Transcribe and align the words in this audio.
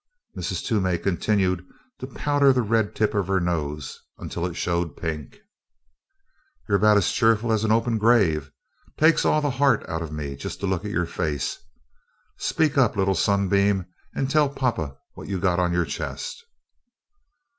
Mrs. 0.35 0.65
Toomey 0.65 0.97
continued 0.97 1.63
to 1.99 2.07
powder 2.07 2.51
the 2.51 2.63
red 2.63 2.95
tip 2.95 3.13
of 3.13 3.27
her 3.27 3.39
nose 3.39 4.01
until 4.17 4.47
it 4.47 4.55
showed 4.55 4.97
pink. 4.97 5.37
"You're 6.67 6.77
about 6.79 6.97
as 6.97 7.11
cheerful 7.11 7.51
as 7.51 7.63
an 7.63 7.71
open 7.71 7.99
grave 7.99 8.49
takes 8.97 9.25
all 9.25 9.41
the 9.41 9.51
heart 9.61 9.87
out 9.87 10.01
of 10.01 10.11
me 10.11 10.35
just 10.35 10.59
to 10.61 10.65
look 10.65 10.83
at 10.85 10.89
your 10.91 11.05
face. 11.05 11.59
Speak 12.37 12.79
up, 12.79 12.95
Little 12.95 13.13
Sunbeam, 13.13 13.85
and 14.15 14.27
tell 14.27 14.49
Papa 14.49 14.97
what 15.13 15.27
you 15.27 15.39
got 15.39 15.59
on 15.59 15.71
your 15.71 15.85
chest?" 15.85 16.45